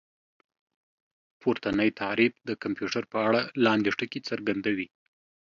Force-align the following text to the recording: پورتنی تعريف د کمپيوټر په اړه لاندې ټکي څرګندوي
پورتنی 1.41 1.89
تعريف 2.01 2.33
د 2.47 2.49
کمپيوټر 2.63 3.03
په 3.11 3.17
اړه 3.27 3.41
لاندې 3.65 3.89
ټکي 3.99 4.21
څرګندوي 4.29 4.87